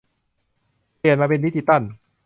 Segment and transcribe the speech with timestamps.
[0.99, 1.81] เปลี่ยนมาเป็นดิจิทัล